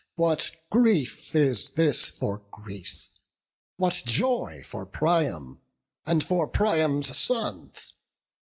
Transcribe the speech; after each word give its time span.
what 0.15 0.49
grief 0.71 1.35
is 1.35 1.69
this 1.73 2.09
for 2.09 2.39
Greece! 2.49 3.13
What 3.77 4.01
joy 4.03 4.63
for 4.65 4.83
Priam, 4.83 5.59
and 6.07 6.23
for 6.23 6.47
Priam's 6.47 7.15
sons! 7.15 7.93